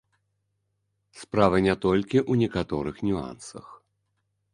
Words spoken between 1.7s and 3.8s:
толькі ў некаторых нюансах.